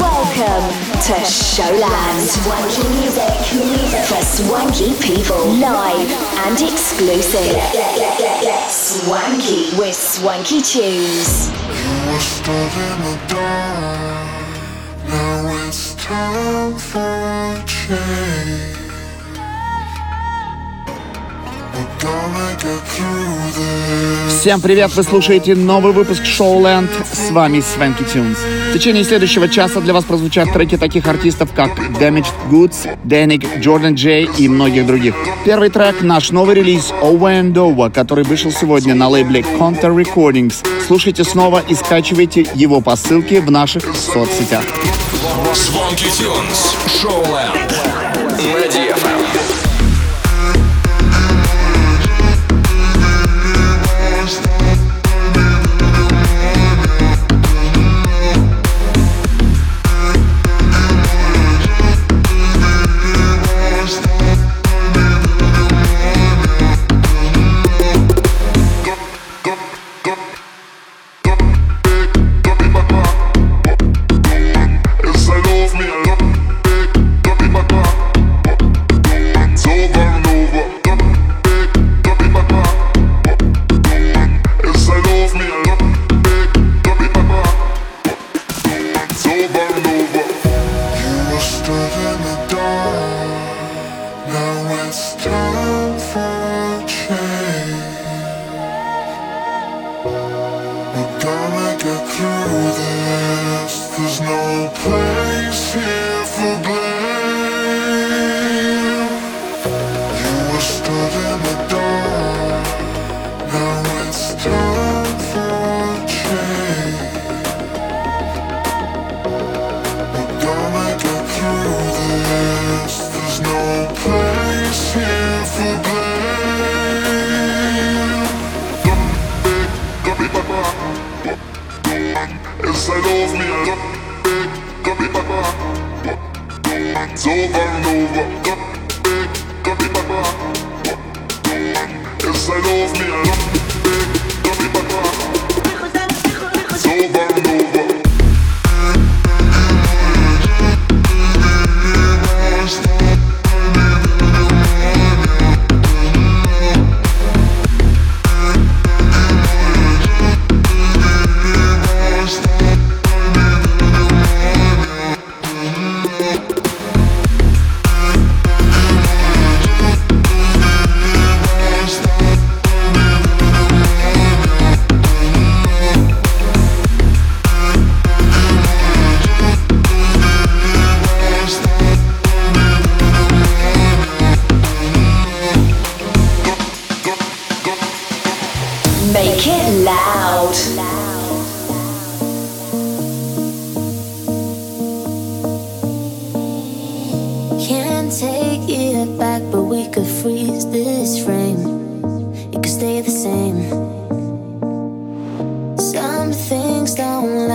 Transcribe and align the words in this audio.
Welcome 0.00 0.70
to 1.02 1.14
Showland. 1.24 2.22
Swanky 2.22 2.88
music 3.00 3.34
for 4.06 4.22
swanky 4.22 4.94
people. 5.02 5.44
Live 5.58 6.10
and 6.46 6.60
exclusive. 6.60 7.58
Swanky 8.70 9.76
with 9.76 9.96
swanky 9.96 10.62
tunes. 10.62 11.50
We're 12.06 12.20
stuck 12.20 12.76
in 12.76 13.00
the 13.02 13.18
dark. 13.26 15.08
Now 15.08 15.66
it's 15.66 15.94
time 15.96 16.78
for 16.78 17.64
change. 17.66 18.77
Всем 24.28 24.60
привет! 24.60 24.94
Вы 24.94 25.02
слушаете 25.02 25.54
новый 25.54 25.92
выпуск 25.92 26.22
Showland. 26.22 26.88
С 27.12 27.30
вами 27.30 27.60
Свенки 27.60 28.04
Тюнс. 28.04 28.38
В 28.70 28.72
течение 28.72 29.02
следующего 29.02 29.48
часа 29.48 29.80
для 29.80 29.92
вас 29.92 30.04
прозвучат 30.04 30.52
треки 30.52 30.76
таких 30.76 31.06
артистов, 31.08 31.50
как 31.52 31.76
Damaged 32.00 32.32
Goods, 32.50 32.98
Danik, 33.04 33.60
Jordan 33.60 33.94
J 33.94 34.28
и 34.38 34.48
многих 34.48 34.86
других. 34.86 35.14
Первый 35.44 35.70
трек— 35.70 36.00
наш 36.02 36.30
новый 36.30 36.54
релиз 36.54 36.92
Over 37.02 37.52
and 37.52 37.90
который 37.90 38.24
вышел 38.24 38.52
сегодня 38.52 38.94
на 38.94 39.08
лейбле 39.08 39.40
Counter 39.58 39.94
Recordings. 39.94 40.64
Слушайте 40.86 41.24
снова 41.24 41.62
и 41.68 41.74
скачивайте 41.74 42.46
его 42.54 42.80
по 42.80 42.94
ссылке 42.94 43.40
в 43.40 43.50
наших 43.50 43.84
соцсетях. 43.96 44.64
Swanky 45.52 46.08
Tunes. 46.10 46.76
Showland. 46.86 48.77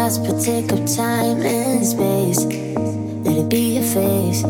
Last, 0.03 0.23
but 0.25 0.37
take 0.41 0.69
up 0.73 0.85
time 0.85 1.41
and 1.41 1.85
space. 1.85 2.43
Let 3.25 3.37
it 3.37 3.49
be 3.49 3.75
your 3.77 3.87
face. 3.97 4.43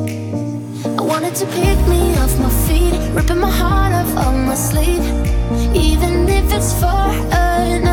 I 0.99 1.03
wanted 1.11 1.35
to 1.41 1.45
pick 1.45 1.79
me 1.93 2.01
off 2.21 2.33
my 2.39 2.53
feet, 2.65 2.95
ripping 3.13 3.39
my 3.39 3.51
heart 3.51 3.93
off 3.93 4.11
of 4.25 4.33
my 4.49 4.55
sleeve, 4.55 5.05
even 5.75 6.27
if 6.27 6.51
it's 6.57 6.73
for 6.79 6.87
a 6.87 7.79
night. 7.83 7.92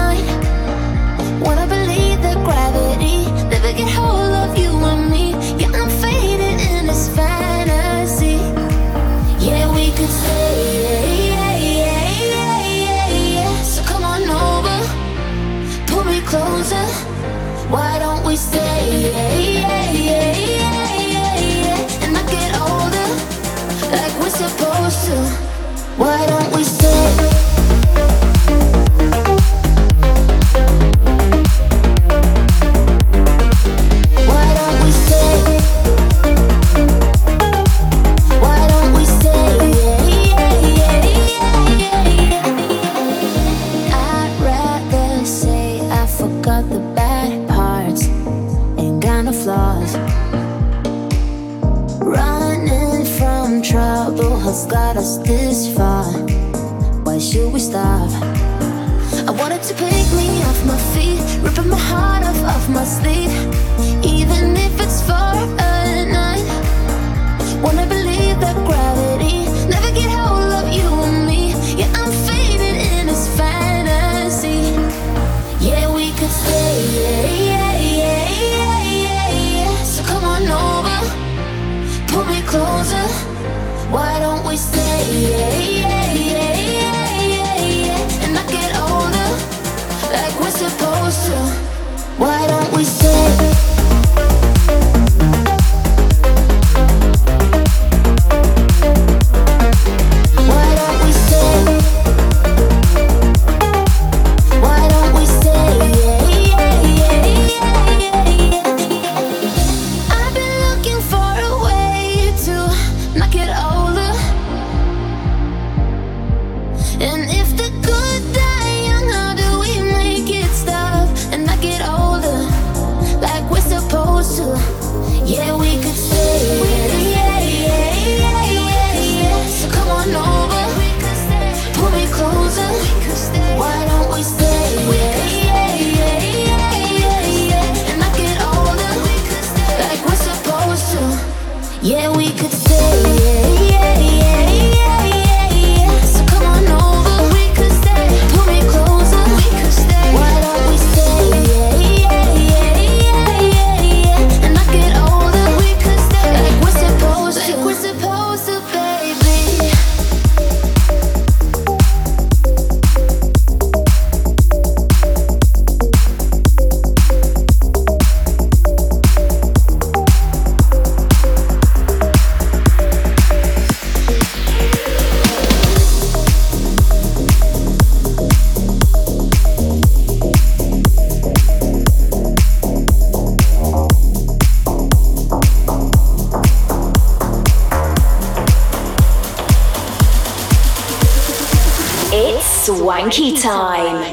Swanky 193.11 193.41
time. 193.41 194.05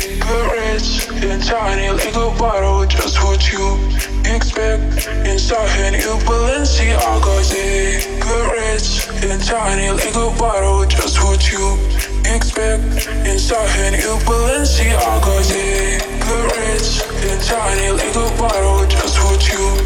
Cigarettes 0.00 1.06
in 1.22 1.40
tiny 1.42 1.90
liquor 1.90 2.32
bottle, 2.38 2.86
just 2.86 3.22
what 3.22 3.52
you 3.52 3.76
expect. 4.24 5.06
Inside 5.28 5.92
new 5.92 6.16
Balenciaga 6.24 7.44
cigarettes 7.44 9.06
in 9.22 9.38
tiny 9.40 9.90
liquor 9.90 10.32
bottle, 10.38 10.86
just 10.86 11.22
what 11.22 11.52
you 11.52 11.76
expect. 12.24 13.04
Inside 13.28 13.92
new 13.92 14.16
Balenciaga 14.24 15.42
cigarettes 15.44 17.04
in 17.22 17.38
a 17.38 17.42
tiny 17.44 17.90
liquor 17.90 18.30
bottle, 18.38 18.86
just 18.88 19.18
what 19.24 19.46
you 19.46 19.76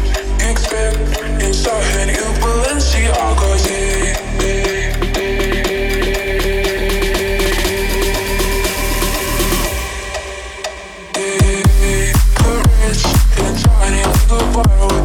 expect. 0.49 1.19
Inside 1.43 2.07
new 2.07 2.31
Balenciaga 2.39 3.91
far 14.51 15.00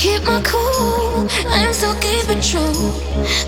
keep 0.00 0.24
my 0.24 0.40
cool 0.40 1.28
and 1.52 1.74
still 1.74 1.94
keep 2.00 2.24
it 2.34 2.42
true. 2.42 2.88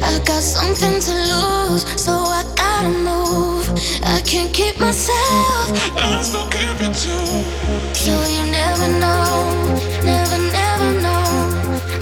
I 0.04 0.20
got 0.22 0.42
something 0.42 1.00
to 1.00 1.12
lose, 1.32 1.82
so 1.98 2.12
I 2.12 2.44
gotta 2.54 2.90
move. 2.90 3.64
I 4.04 4.20
can't 4.20 4.52
keep 4.52 4.78
myself 4.78 5.72
and 5.96 6.22
still 6.22 6.46
keep 6.50 6.76
it 6.86 6.92
true. 7.02 7.40
So 7.96 8.12
you 8.34 8.42
never 8.52 8.88
know, 9.00 9.24
never, 10.04 10.38
never 10.58 10.90
know, 11.04 11.24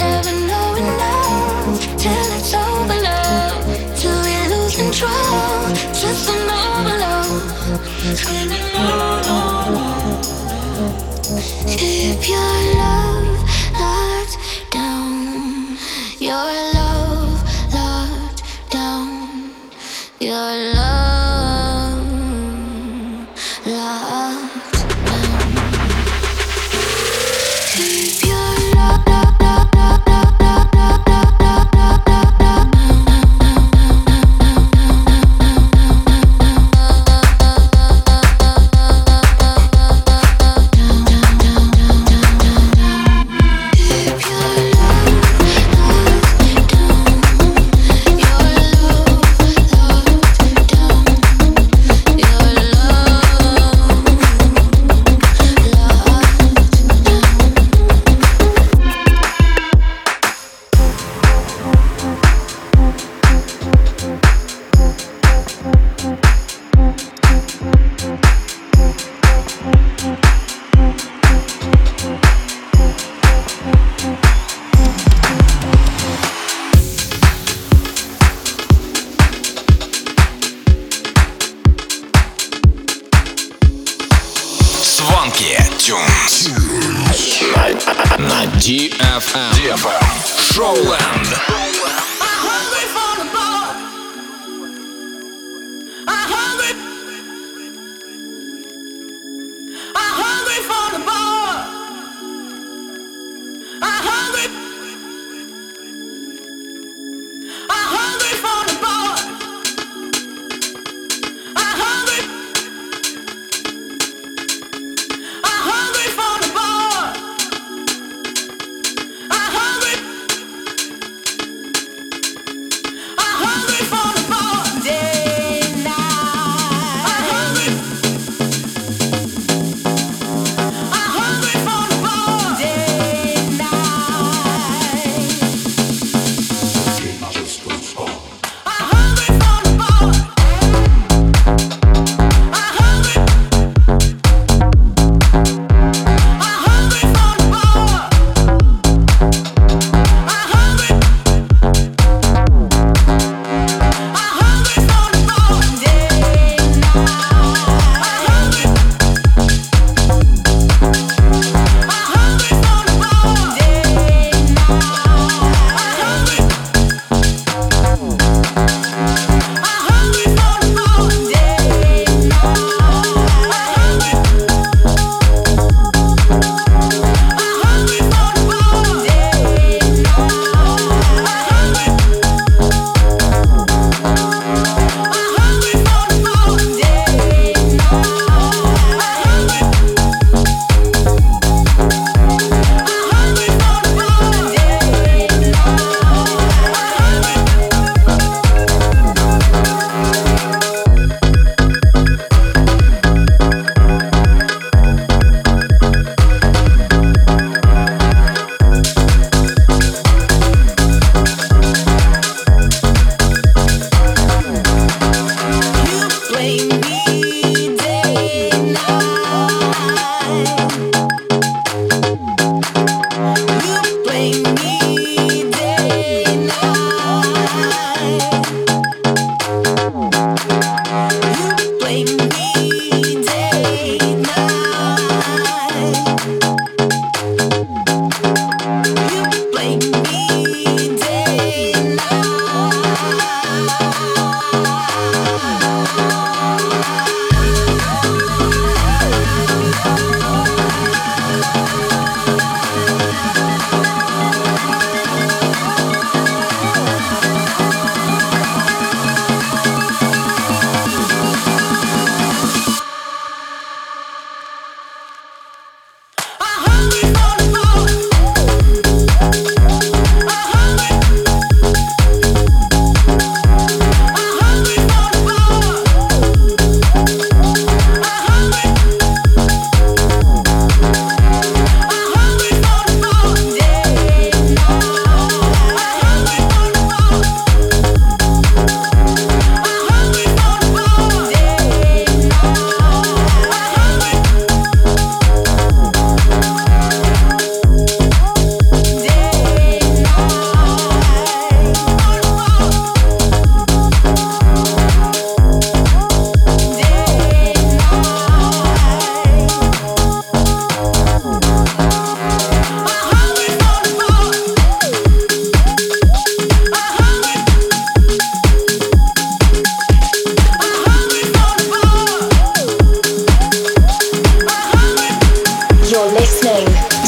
never 0.03 0.35
know 0.51 0.69
enough 0.83 1.79
till 2.03 2.29
it's 2.35 2.53
over, 2.53 2.99
love. 3.07 3.63
Till 4.01 4.19
we 4.27 4.35
lose 4.53 4.75
control, 4.75 5.63
just 5.95 6.29
an 6.29 6.51
overload, 6.59 7.43
screaming 8.19 8.67
no, 8.75 8.89
no, 9.29 9.39
no. 9.77 9.87
Keep 11.69 12.29
your 12.29 12.75
love. 12.75 13.00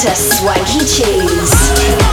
to 0.03 0.17
Swanky 0.17 0.81
cheese. 0.85 2.12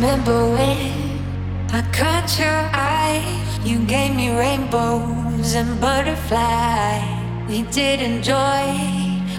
remember 0.00 0.48
when 0.52 1.18
I 1.72 1.82
caught 1.92 2.38
your 2.38 2.60
eye. 2.72 3.20
You 3.64 3.80
gave 3.84 4.14
me 4.14 4.30
rainbows 4.30 5.56
and 5.56 5.80
butterflies. 5.80 7.02
We 7.48 7.62
did 7.62 8.00
enjoy 8.00 8.62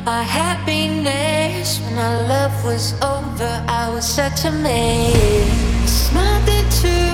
our 0.06 0.24
happiness 0.24 1.80
when 1.84 1.98
our 1.98 2.24
love 2.28 2.54
was 2.66 2.92
over. 3.02 3.54
I 3.70 3.90
was 3.94 4.06
such 4.06 4.44
a 4.44 4.52
mess. 4.52 5.16
I 5.16 5.86
smiled 5.86 6.50
at 6.60 6.72
you 6.84 7.08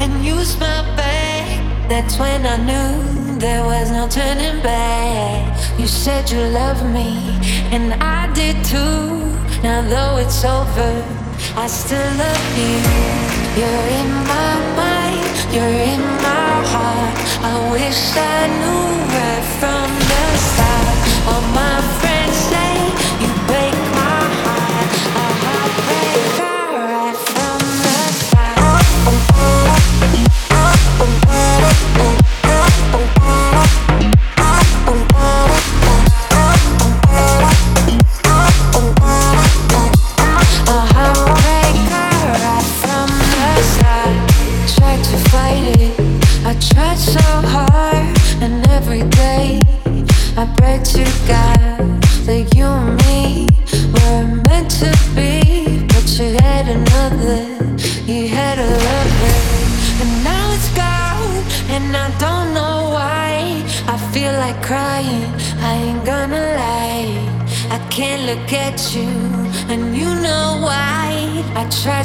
and 0.00 0.24
you 0.24 0.42
smiled 0.42 0.96
back. 0.96 1.46
That's 1.86 2.18
when 2.18 2.46
I 2.46 2.56
knew 2.68 3.38
there 3.38 3.62
was 3.62 3.90
no 3.90 4.08
turning 4.08 4.62
back. 4.62 5.78
You 5.78 5.86
said 5.86 6.30
you 6.30 6.40
loved 6.60 6.86
me 6.86 7.36
and 7.76 7.92
I 8.02 8.32
did 8.32 8.56
too. 8.64 9.20
Now 9.62 9.82
though 9.82 10.16
it's 10.16 10.42
over. 10.46 11.19
I 11.56 11.66
still 11.66 12.10
love 12.16 12.58
you. 12.58 12.78
You're 13.58 13.86
in 14.00 14.10
my 14.32 14.52
mind, 14.76 15.36
you're 15.54 15.78
in 15.94 16.00
my 16.28 16.52
heart. 16.72 17.16
I 17.42 17.54
wish 17.72 18.16
I 18.16 18.46
knew 18.60 18.86
right 19.14 19.46
from 19.60 19.88
the 20.10 20.24
start. 20.48 20.96
All 21.28 21.42
my 21.54 21.80
friends. 21.98 22.09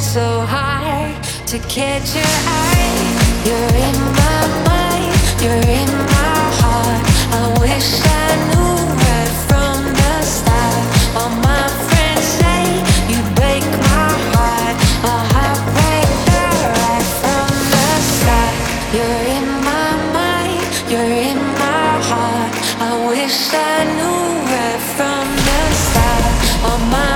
so 0.06 0.41
hard 0.46 1.15
to 1.48 1.58
catch 1.68 2.15
your 2.15 2.34
eye. 2.46 3.06
You're 3.46 3.74
in 3.88 3.98
my 4.22 4.41
mind, 4.70 5.18
you're 5.41 5.65
in 5.82 5.91
my 6.13 6.41
heart. 6.62 7.02
I 7.34 7.44
wish 7.60 7.89
I 8.06 8.28
knew 8.50 8.76
right 9.02 9.34
from 9.50 9.82
the 10.00 10.13
start. 10.22 10.86
All 11.18 11.34
my 11.41 11.65
friends 11.89 12.26
say 12.39 12.63
you 13.12 13.20
break 13.39 13.65
my 13.89 14.08
heart. 14.36 14.78
A 15.10 15.15
heartbreaker 15.34 16.50
right 16.78 17.08
from 17.22 17.50
the 17.74 17.89
start. 18.13 18.56
You're 18.96 19.24
in 19.38 19.48
my 19.70 19.89
mind, 20.13 20.70
you're 20.91 21.13
in 21.32 21.39
my 21.65 21.89
heart. 22.10 22.54
I 22.80 22.91
wish 23.10 23.39
I 23.52 23.84
knew 23.98 24.24
right 24.54 24.82
from 24.96 25.26
the 25.48 25.62
start. 25.84 26.34
All 26.68 26.82
my 26.94 27.14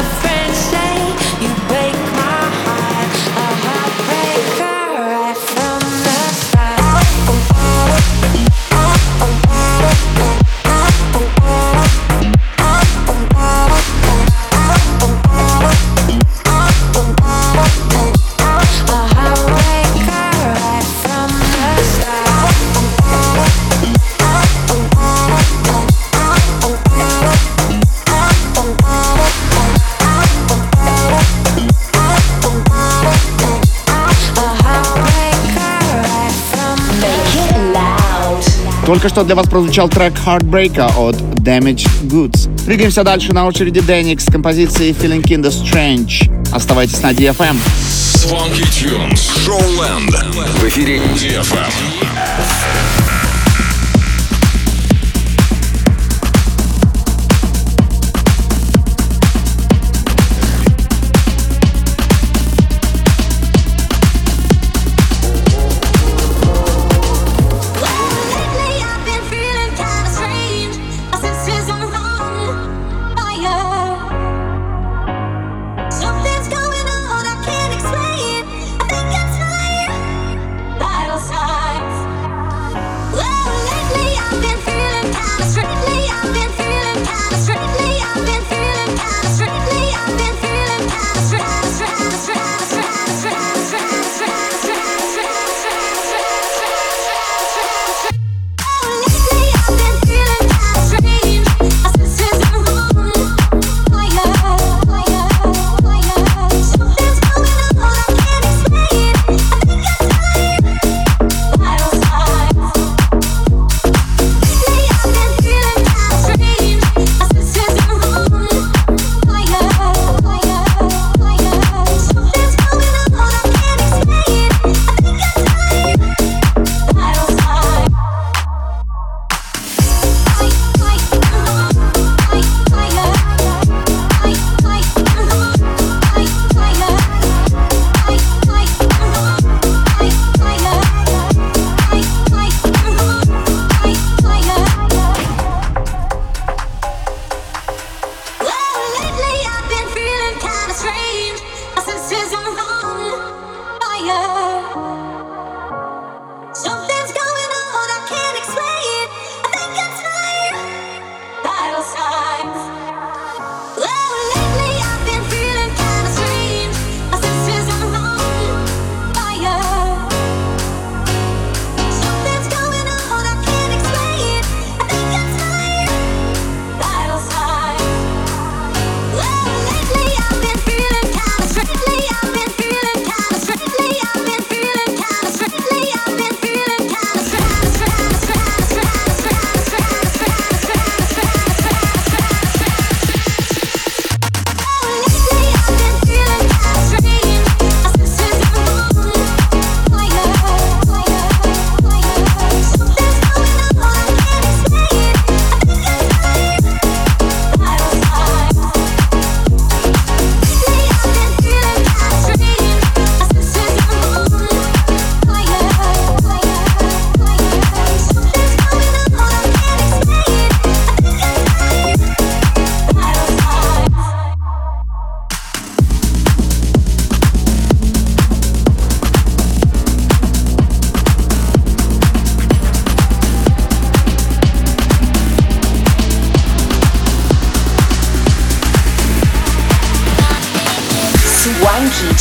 Только 38.99 39.15
что 39.15 39.23
для 39.23 39.35
вас 39.35 39.47
прозвучал 39.47 39.88
трек 39.88 40.13
Heartbreaker 40.25 40.91
от 40.97 41.15
Damaged 41.15 41.88
Goods. 42.03 42.53
Двигаемся 42.65 43.05
дальше 43.05 43.31
на 43.31 43.47
очереди 43.47 43.79
Деникс 43.79 44.25
с 44.25 44.29
композицией 44.29 44.91
Feeling 44.91 45.21
Kinda 45.21 45.49
Strange. 45.49 46.29
Оставайтесь 46.51 47.01
на 47.01 47.13
DFM. 47.13 47.55
Swanky 47.88 48.65
Tunes. 48.65 49.21
Showland. 49.45 50.12
В 50.59 50.67
эфире 50.67 50.97
DFM. 51.15 52.98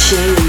shade. 0.09 0.48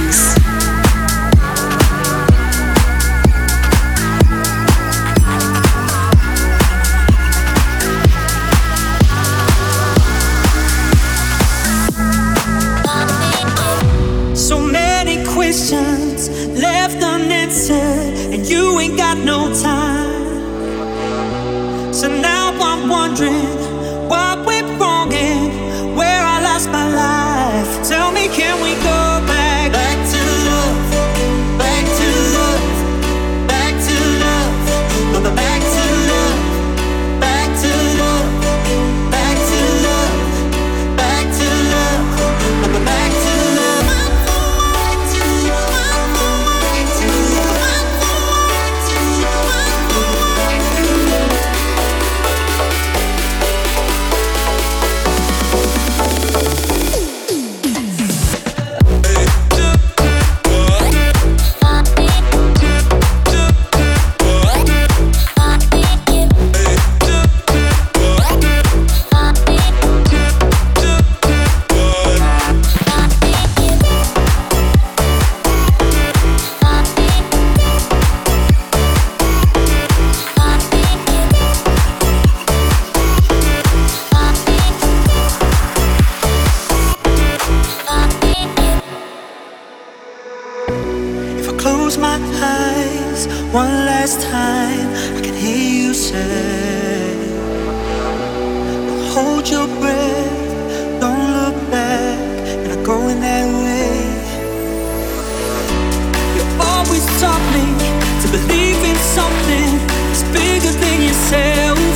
Last 94.01 94.21
time, 94.21 94.87
I 95.17 95.21
can 95.25 95.35
hear 95.35 95.71
you 95.83 95.93
say, 95.93 97.11
Hold 99.13 99.49
your 99.49 99.67
breath, 99.81 101.01
don't 101.01 101.27
look 101.37 101.57
back, 101.69 102.17
and 102.61 102.71
I'm 102.71 102.83
going 102.83 103.19
that 103.19 103.45
way. 103.63 103.95
You 106.35 106.43
always 106.71 107.05
taught 107.19 107.45
me 107.55 107.65
to 108.21 108.27
believe 108.37 108.79
in 108.91 108.97
something 109.17 109.69
that's 110.07 110.23
bigger 110.37 110.73
than 110.83 110.97
yourself. 111.09 111.88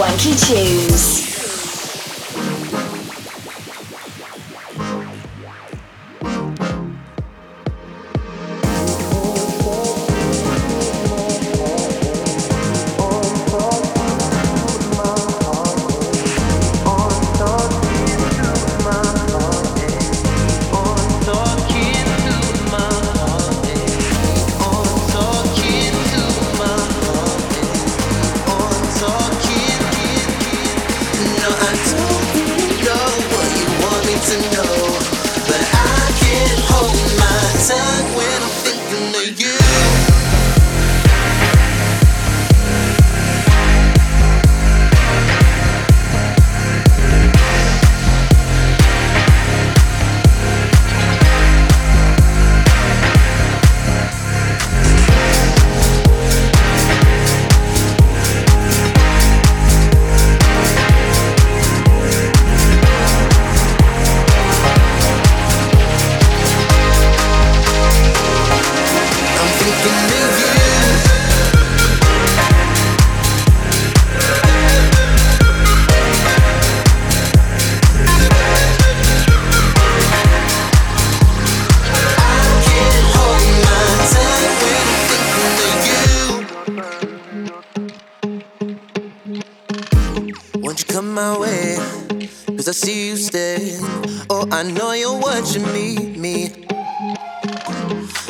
With 0.00 0.20
Swanky 0.20 0.34
Tunes. 0.34 1.19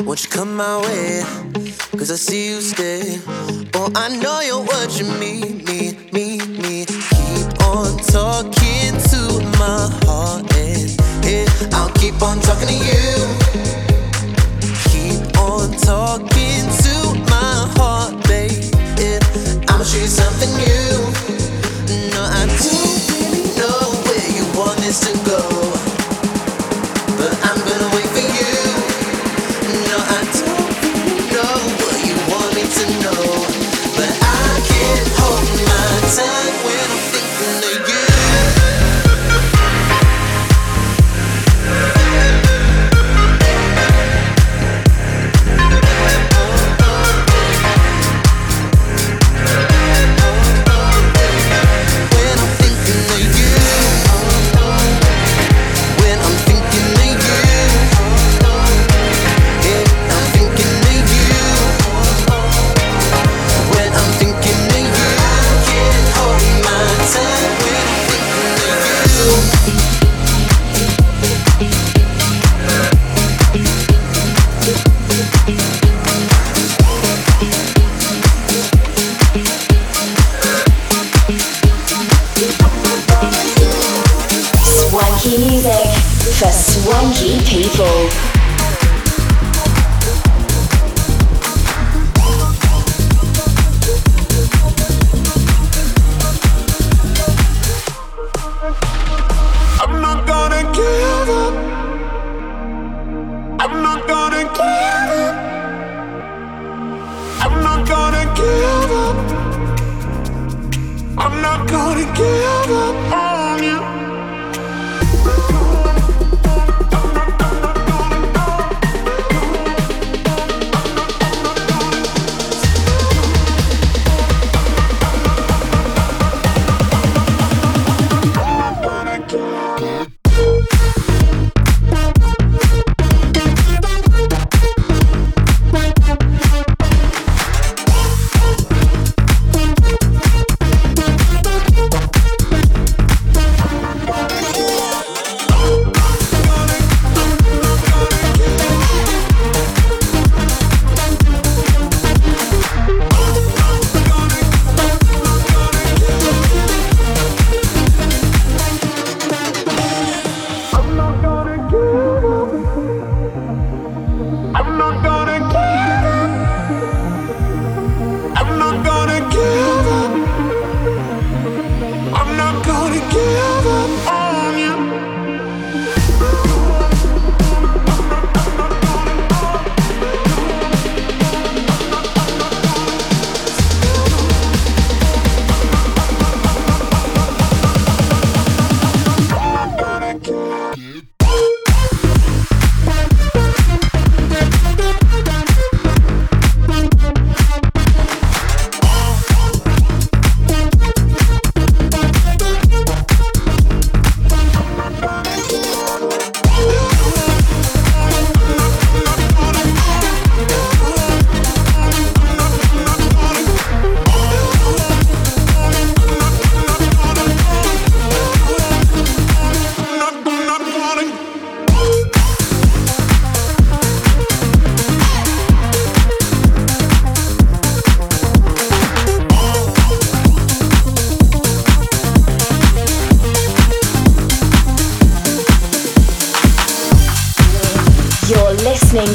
Won't 0.05 0.23
you 0.23 0.29
come 0.29 0.55
my 0.55 0.77
way? 0.81 1.23
Cause 1.97 2.11
I 2.11 2.15
see 2.15 2.47
you 2.49 2.61
stay. 2.61 3.19
Oh, 3.75 3.91
I 3.95 4.09
know 4.17 4.41
you're 4.41 4.63
watching 4.63 5.11
me, 5.19 5.61
me, 5.67 5.97
me, 6.11 6.37
me. 6.61 6.85
Keep 6.85 7.61
on 7.65 7.97
talking 8.15 8.93
to 9.11 9.21
my 9.59 9.89
heart, 10.05 10.55
and 10.55 10.89
yeah, 11.23 11.45
I'll 11.73 11.91
keep 11.93 12.21
on 12.21 12.39
talking 12.39 12.67
to 12.67 12.73
you. 12.73 13.10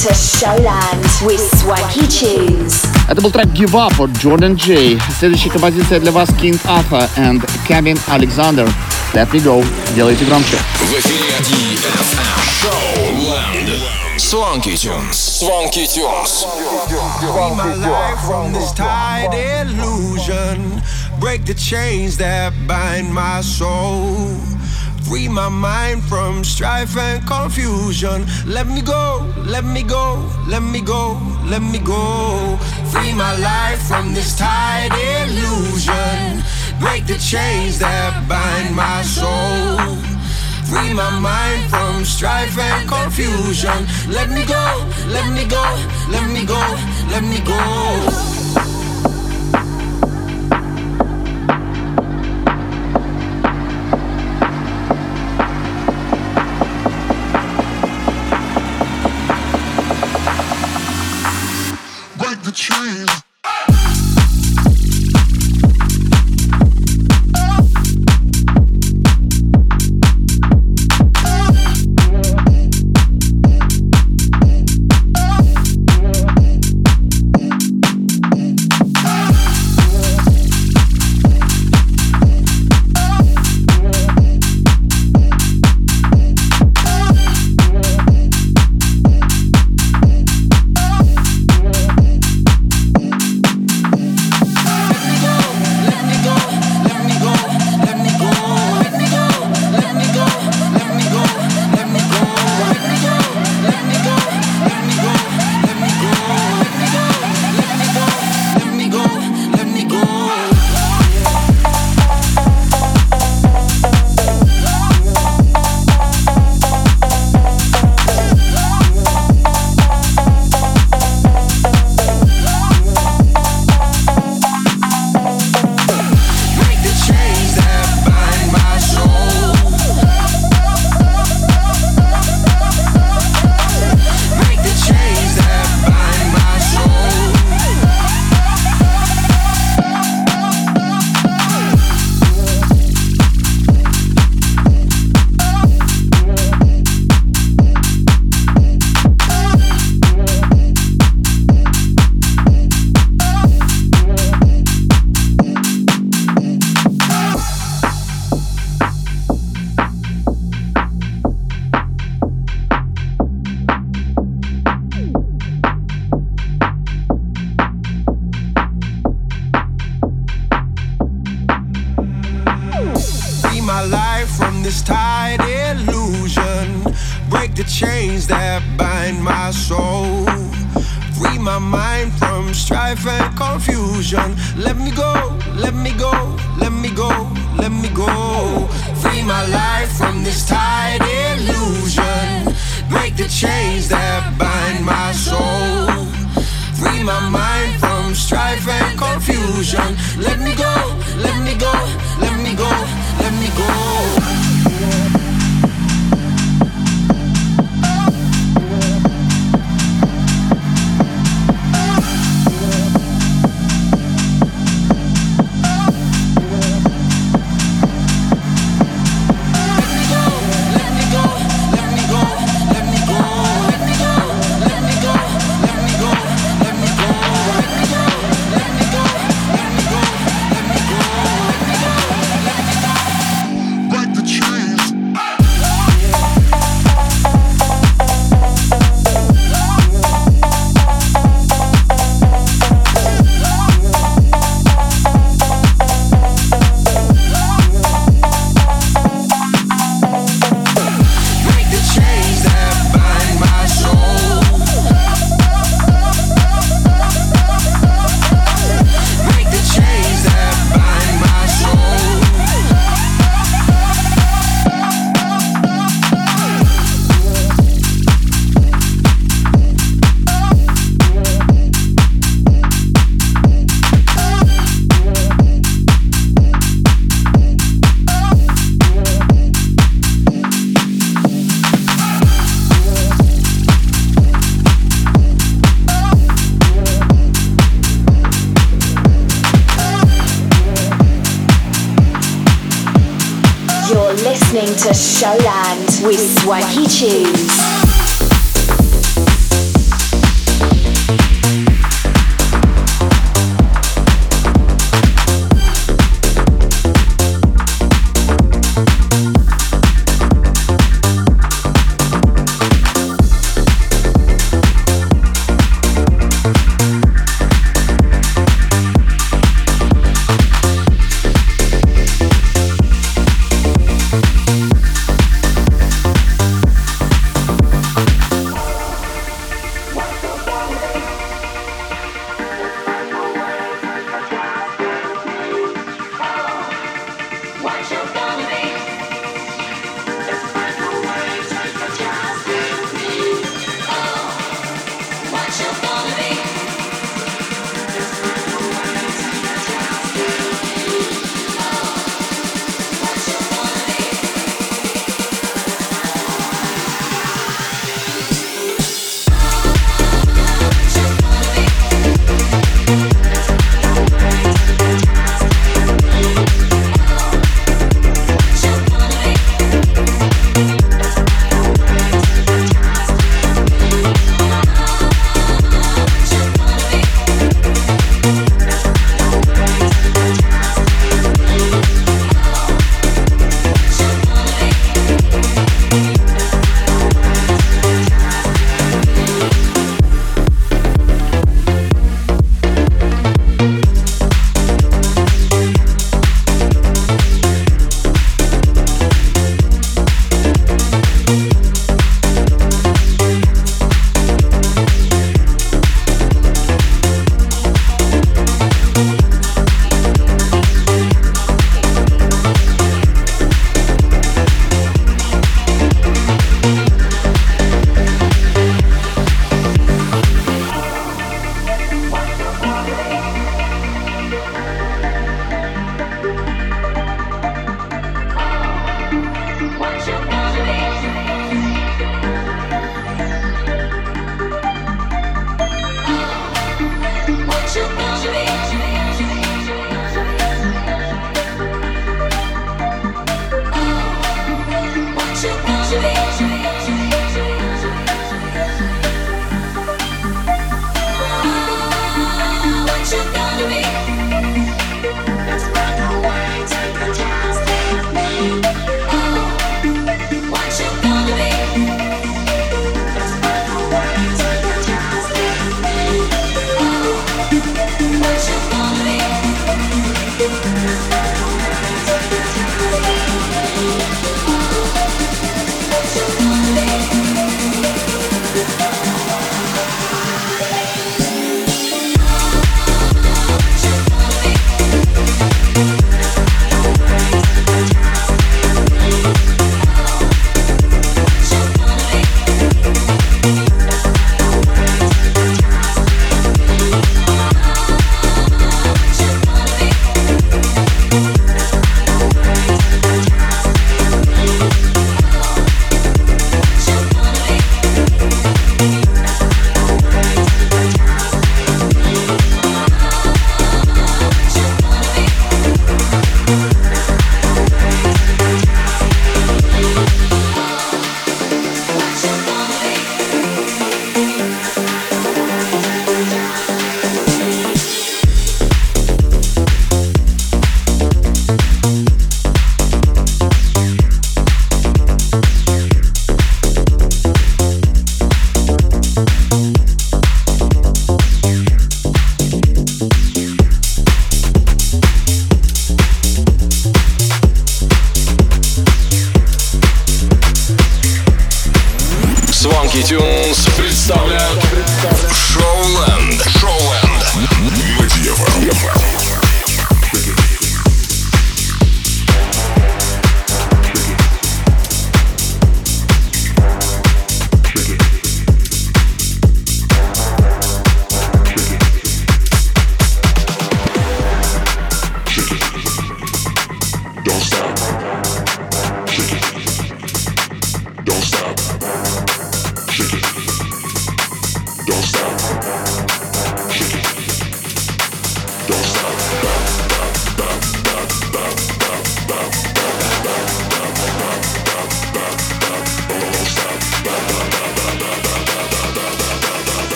to 0.00 0.14
Showland 0.14 1.04
with 1.22 1.38
Swanky 1.60 2.08
Tunes. 2.08 2.86
Это 3.10 3.20
был 3.20 3.30
трек 3.30 3.48
Give 3.48 3.74
Up 3.74 4.00
от 4.00 4.10
Jordan 4.22 4.56
J. 4.56 4.98
Следующая 5.18 5.50
композиция 5.50 6.00
для 6.00 6.12
вас 6.12 6.30
King 6.30 6.58
Arthur 6.64 7.06
and 7.16 7.46
Kevin 7.68 7.98
Alexander. 8.08 8.66
Let 9.12 9.30
me 9.32 9.40
go. 9.40 9.62
Делайте 9.94 10.24
громче. 10.24 10.56
В 10.80 10.92
эфире 10.94 11.30
DFM 11.40 12.16
Showland. 12.62 13.82
Swanky 14.16 14.78
Tunes. 14.78 15.12
Swanky 15.12 15.86
Tunes. 15.86 16.46
Free 17.20 17.54
my 17.54 17.74
life 17.74 18.18
from 18.24 18.54
this 18.54 18.72
tight 18.72 19.28
illusion. 19.34 20.80
Break 21.20 21.44
the 21.44 21.52
chains 21.52 22.16
that 22.16 22.54
bind 22.66 23.12
my 23.12 23.42
soul. 23.42 24.38
Free 25.07 25.27
my 25.27 25.49
mind 25.49 26.03
from 26.03 26.43
strife 26.43 26.97
and 26.97 27.25
confusion. 27.27 28.25
Let 28.45 28.67
me 28.67 28.81
go, 28.81 29.27
let 29.45 29.65
me 29.65 29.83
go, 29.83 30.23
let 30.47 30.63
me 30.63 30.81
go, 30.81 31.19
let 31.45 31.61
me 31.61 31.79
go. 31.79 32.57
Free 32.91 33.13
my 33.13 33.35
life 33.37 33.81
from 33.87 34.13
this 34.13 34.37
tight 34.37 34.91
illusion. 34.93 36.43
Break 36.79 37.05
the 37.07 37.17
chains 37.17 37.79
that 37.79 38.25
bind 38.27 38.75
my 38.75 39.01
soul. 39.03 39.97
Free 40.71 40.93
my 40.93 41.19
mind 41.19 41.69
from 41.69 42.05
strife 42.05 42.57
and 42.57 42.87
confusion. 42.87 43.85
Let 44.07 44.29
me 44.29 44.45
go, 44.45 44.87
let 45.07 45.27
me 45.33 45.45
go, 45.45 45.63
let 46.09 46.29
me 46.31 46.45
go, 46.45 46.61
let 47.11 47.23
me 47.23 47.39
go. 47.41 48.40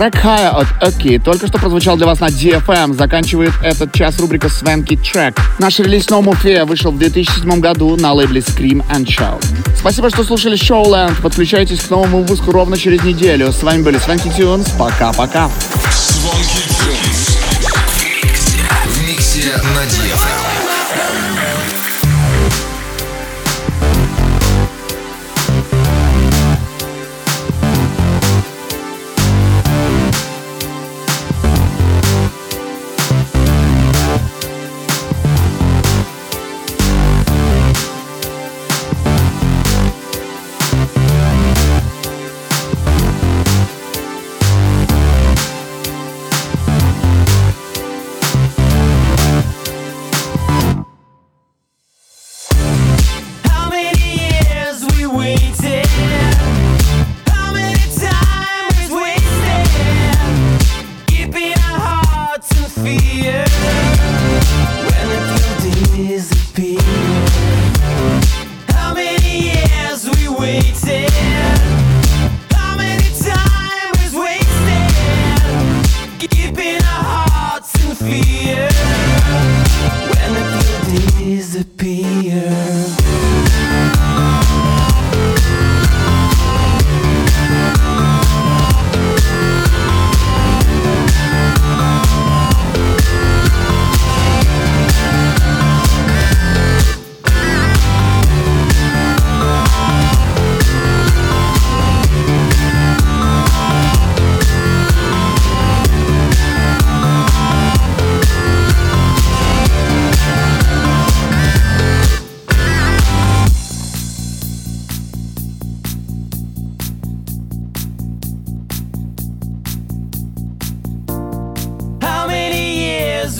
Трек 0.00 0.16
Хая 0.16 0.48
от 0.48 0.66
Оки 0.82 1.18
только 1.18 1.46
что 1.46 1.58
прозвучал 1.58 1.98
для 1.98 2.06
вас 2.06 2.20
на 2.20 2.28
DFM. 2.28 2.94
Заканчивает 2.94 3.52
этот 3.62 3.92
час 3.92 4.18
рубрика 4.18 4.48
Свенки 4.48 4.96
Трек. 4.96 5.38
Наш 5.58 5.78
релиз 5.78 6.06
No 6.06 6.22
More 6.22 6.64
вышел 6.64 6.90
в 6.90 6.96
2007 6.96 7.60
году 7.60 7.94
на 7.96 8.14
лейбле 8.14 8.40
Scream 8.40 8.82
and 8.90 9.04
Shout. 9.04 9.44
Спасибо, 9.76 10.08
что 10.08 10.24
слушали 10.24 10.56
Showland. 10.56 11.20
Подключайтесь 11.20 11.80
к 11.80 11.90
новому 11.90 12.22
выпуску 12.22 12.50
ровно 12.50 12.78
через 12.78 13.02
неделю. 13.02 13.52
С 13.52 13.62
вами 13.62 13.82
были 13.82 13.98
Свенки 13.98 14.30
Тюнс. 14.34 14.70
Пока-пока. 14.78 15.50
Свенки 15.92 16.69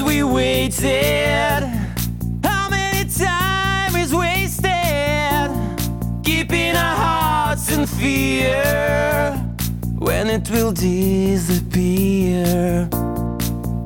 we 0.03 0.23
waited? 0.23 1.63
How 2.43 2.69
many 2.69 3.09
time 3.11 3.97
is 3.97 4.15
wasted? 4.15 5.51
Keeping 6.23 6.77
our 6.77 6.97
hearts 6.97 7.71
in 7.77 7.87
fear 7.87 9.35
when 9.99 10.29
it 10.29 10.49
will 10.51 10.73
disappear. 10.73 11.79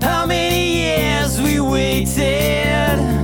How 0.03 0.27
many 0.27 0.75
years 0.83 1.41
we 1.41 1.61
waited? 1.61 3.24